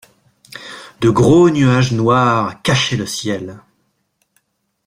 [1.01, 3.59] De gros nuages très noirs cachaient le ciel.